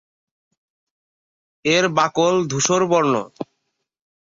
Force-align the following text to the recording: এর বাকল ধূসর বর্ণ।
এর 1.65 1.85
বাকল 1.97 2.33
ধূসর 2.47 2.81
বর্ণ। 2.91 3.13